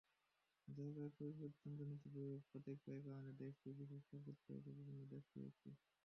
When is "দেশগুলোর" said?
5.11-5.49